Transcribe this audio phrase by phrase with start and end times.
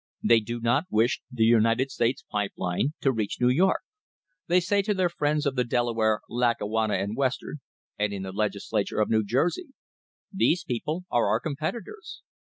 [0.23, 3.81] They do not wish the United States Pipe Line to reach New York.
[4.47, 7.61] They say to their friends of the Delaware, Lackawanna and Western,
[7.99, 9.75] and in the Legis lature of New Jersey:
[10.33, 12.23] "These people are our competitors."